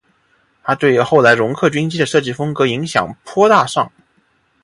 [0.63, 3.91] 它对于后来容克军机的设计风格影响颇大上。